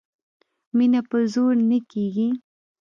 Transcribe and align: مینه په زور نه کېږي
مینه 0.77 1.01
په 1.09 1.17
زور 1.33 1.55
نه 1.69 1.77
کېږي 1.91 2.29